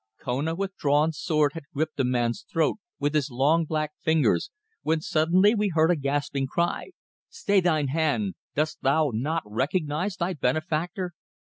[0.19, 4.49] Kona with drawn sword had gripped the man's throat with his long black fingers,
[4.81, 6.89] when suddenly we heard a gasping cry:
[7.29, 8.33] "Stay thine hand!
[8.55, 11.11] Dost thou not recognize thy benefactor?"